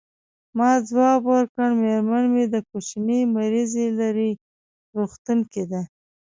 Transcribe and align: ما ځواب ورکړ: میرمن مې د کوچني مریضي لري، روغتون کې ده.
ما 0.57 0.71
ځواب 0.89 1.21
ورکړ: 1.33 1.69
میرمن 1.81 2.23
مې 2.33 2.43
د 2.53 2.55
کوچني 2.69 3.19
مریضي 3.35 3.87
لري، 3.99 4.31
روغتون 4.95 5.39
کې 5.51 5.63
ده. 5.71 5.81